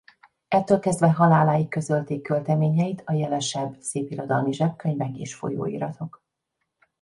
[0.47, 6.23] Ettől kezdve haláláig közölték költeményeit a jelesebb szépirodalmi zsebkönyvek és folyóiratok.